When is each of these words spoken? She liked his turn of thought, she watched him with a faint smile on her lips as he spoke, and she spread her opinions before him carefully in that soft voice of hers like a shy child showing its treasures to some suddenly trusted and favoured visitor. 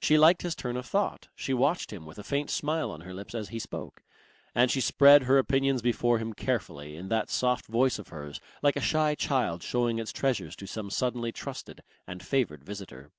She 0.00 0.16
liked 0.16 0.40
his 0.40 0.56
turn 0.56 0.78
of 0.78 0.86
thought, 0.86 1.28
she 1.36 1.52
watched 1.52 1.92
him 1.92 2.06
with 2.06 2.18
a 2.18 2.24
faint 2.24 2.48
smile 2.48 2.90
on 2.90 3.02
her 3.02 3.12
lips 3.12 3.34
as 3.34 3.50
he 3.50 3.58
spoke, 3.58 4.02
and 4.54 4.70
she 4.70 4.80
spread 4.80 5.24
her 5.24 5.36
opinions 5.36 5.82
before 5.82 6.16
him 6.18 6.32
carefully 6.32 6.96
in 6.96 7.08
that 7.10 7.28
soft 7.28 7.66
voice 7.66 7.98
of 7.98 8.08
hers 8.08 8.40
like 8.62 8.76
a 8.76 8.80
shy 8.80 9.14
child 9.14 9.62
showing 9.62 9.98
its 9.98 10.12
treasures 10.14 10.56
to 10.56 10.66
some 10.66 10.88
suddenly 10.88 11.30
trusted 11.30 11.82
and 12.06 12.24
favoured 12.24 12.64
visitor. 12.64 13.10